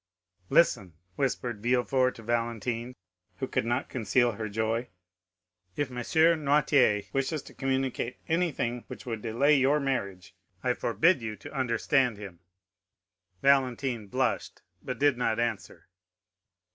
"Listen," 0.49 0.93
whispered 1.15 1.61
Villefort 1.61 2.15
to 2.15 2.23
Valentine, 2.23 2.95
who 3.37 3.45
could 3.47 3.67
not 3.67 3.87
conceal 3.87 4.31
her 4.31 4.49
joy; 4.49 4.89
"if 5.75 5.91
M. 5.91 5.97
Noirtier 6.41 7.03
wishes 7.13 7.43
to 7.43 7.53
communicate 7.53 8.17
anything 8.27 8.83
which 8.87 9.05
would 9.05 9.21
delay 9.21 9.55
your 9.55 9.79
marriage, 9.79 10.33
I 10.63 10.73
forbid 10.73 11.21
you 11.21 11.35
to 11.35 11.53
understand 11.53 12.17
him." 12.17 12.39
Valentine 13.43 14.07
blushed, 14.07 14.63
but 14.81 14.97
did 14.97 15.19
not 15.19 15.39
answer. 15.39 15.87